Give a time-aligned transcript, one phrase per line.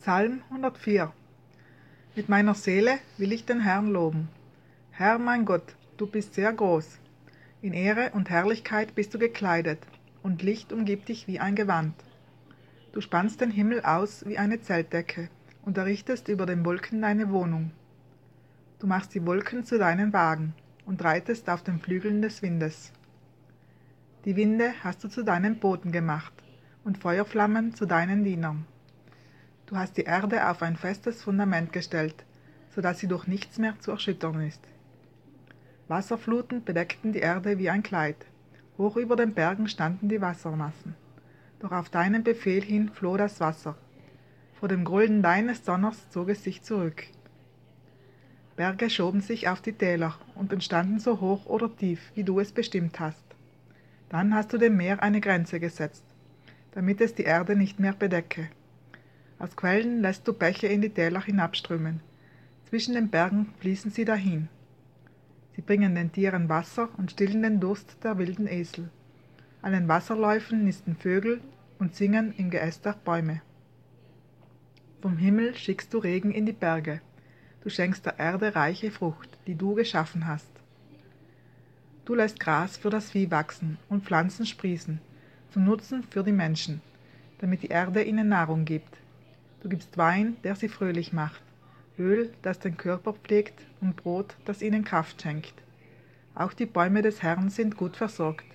[0.00, 1.12] Psalm 104
[2.14, 4.28] Mit meiner Seele will ich den Herrn loben.
[4.92, 7.00] Herr mein Gott, du bist sehr groß.
[7.62, 9.80] In Ehre und Herrlichkeit bist du gekleidet,
[10.22, 11.94] und Licht umgibt dich wie ein Gewand.
[12.92, 15.30] Du spannst den Himmel aus wie eine Zeltdecke
[15.64, 17.72] und errichtest über den Wolken deine Wohnung.
[18.78, 20.54] Du machst die Wolken zu deinen Wagen
[20.86, 22.92] und reitest auf den Flügeln des Windes.
[24.24, 26.32] Die Winde hast du zu deinen Booten gemacht
[26.84, 28.64] und Feuerflammen zu deinen Dienern.
[29.68, 32.24] Du hast die Erde auf ein festes Fundament gestellt,
[32.74, 34.62] so dass sie durch nichts mehr zu erschüttern ist.
[35.88, 38.16] Wasserfluten bedeckten die Erde wie ein Kleid.
[38.78, 40.94] Hoch über den Bergen standen die Wassermassen.
[41.60, 43.76] Doch auf deinen Befehl hin floh das Wasser.
[44.58, 47.04] Vor dem Grollen deines Donners zog es sich zurück.
[48.56, 52.52] Berge schoben sich auf die Täler und entstanden so hoch oder tief, wie du es
[52.52, 53.24] bestimmt hast.
[54.08, 56.04] Dann hast du dem Meer eine Grenze gesetzt,
[56.72, 58.48] damit es die Erde nicht mehr bedecke.
[59.38, 62.00] Aus Quellen lässt du Bäche in die Täler hinabströmen.
[62.68, 64.48] Zwischen den Bergen fließen sie dahin.
[65.54, 68.90] Sie bringen den Tieren Wasser und stillen den Durst der wilden Esel.
[69.62, 71.40] An den Wasserläufen nisten Vögel
[71.78, 73.40] und singen im Geäst der Bäume.
[75.00, 77.00] Vom Himmel schickst du Regen in die Berge.
[77.62, 80.50] Du schenkst der Erde reiche Frucht, die du geschaffen hast.
[82.04, 85.00] Du lässt Gras für das Vieh wachsen und Pflanzen sprießen,
[85.52, 86.80] zum Nutzen für die Menschen,
[87.38, 88.98] damit die Erde ihnen Nahrung gibt.
[89.60, 91.42] Du gibst Wein, der sie fröhlich macht,
[91.98, 95.54] Öl, das den Körper pflegt, und Brot, das ihnen Kraft schenkt.
[96.36, 98.46] Auch die Bäume des Herrn sind gut versorgt,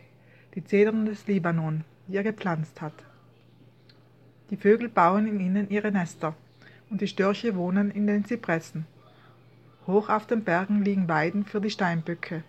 [0.55, 2.93] die Zedern des Libanon, die er gepflanzt hat.
[4.49, 6.35] Die Vögel bauen in ihnen ihre Nester,
[6.89, 8.85] und die Störche wohnen in den Zypressen.
[9.85, 12.43] Hoch auf den Bergen liegen Weiden für die Steinböcke,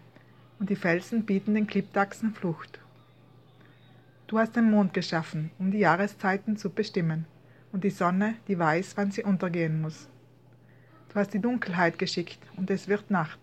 [0.61, 2.79] und die Felsen bieten den Klippdachsen Flucht.
[4.29, 7.27] Du hast den Mond geschaffen, um die Jahreszeiten zu bestimmen
[7.75, 10.09] und die Sonne, die weiß, wann sie untergehen muss.
[11.09, 13.41] Du hast die Dunkelheit geschickt, und es wird Nacht,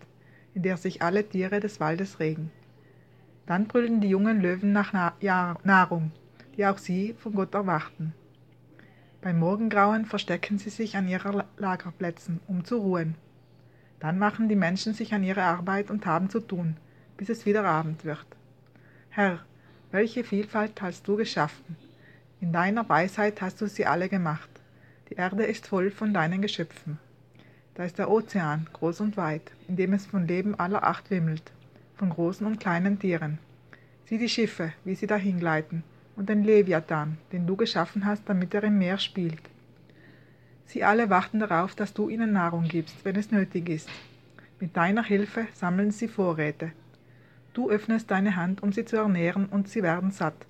[0.54, 2.50] in der sich alle Tiere des Waldes regen.
[3.44, 4.94] Dann brüllen die jungen Löwen nach
[5.64, 6.12] Nahrung,
[6.56, 8.14] die auch sie von Gott erwarten.
[9.20, 13.16] Beim Morgengrauen verstecken sie sich an ihren Lagerplätzen, um zu ruhen.
[14.00, 16.78] Dann machen die Menschen sich an ihre Arbeit und haben zu tun,
[17.18, 18.26] bis es wieder Abend wird.
[19.10, 19.40] Herr,
[19.90, 21.76] welche Vielfalt hast du geschaffen,
[22.42, 24.50] in deiner Weisheit hast du sie alle gemacht.
[25.08, 26.98] Die Erde ist voll von deinen Geschöpfen.
[27.74, 31.52] Da ist der Ozean, groß und weit, in dem es von Leben aller Acht wimmelt,
[31.94, 33.38] von großen und kleinen Tieren.
[34.06, 35.84] Sieh die Schiffe, wie sie dahingleiten,
[36.16, 39.40] und den Leviathan, den du geschaffen hast, damit er im Meer spielt.
[40.66, 43.88] Sie alle warten darauf, dass du ihnen Nahrung gibst, wenn es nötig ist.
[44.58, 46.72] Mit deiner Hilfe sammeln sie Vorräte.
[47.54, 50.46] Du öffnest deine Hand, um sie zu ernähren, und sie werden satt.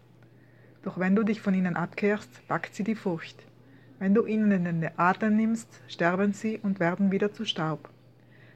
[0.82, 3.46] Doch wenn du dich von ihnen abkehrst, packt sie die Furcht.
[3.98, 7.88] Wenn du ihnen den Atem nimmst, sterben sie und werden wieder zu Staub.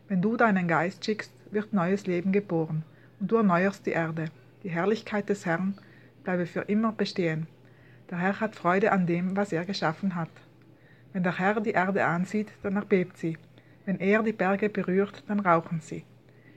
[0.09, 2.83] Wenn du deinen Geist schickst, wird neues Leben geboren,
[3.21, 4.27] und du erneuerst die Erde.
[4.65, 5.77] Die Herrlichkeit des Herrn
[6.25, 7.47] bleibe für immer bestehen.
[8.11, 10.31] Der Herr hat Freude an dem, was er geschaffen hat.
[11.13, 13.39] Wenn der Herr die Erde ansieht, dann erbebt sie.
[13.85, 16.05] Wenn er die Berge berührt, dann rauchen sie.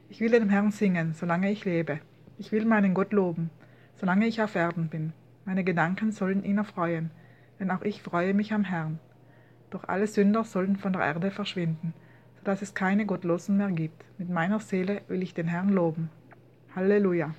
[0.09, 1.99] Ich will dem Herrn singen, solange ich lebe.
[2.39, 3.51] Ich will meinen Gott loben,
[3.95, 5.13] solange ich auf Erden bin.
[5.49, 7.09] Meine Gedanken sollen ihn erfreuen,
[7.59, 8.99] denn auch ich freue mich am Herrn.
[9.71, 11.95] Doch alle Sünder sollen von der Erde verschwinden,
[12.35, 14.05] so dass es keine Gottlosen mehr gibt.
[14.19, 16.11] Mit meiner Seele will ich den Herrn loben.
[16.75, 17.33] Halleluja.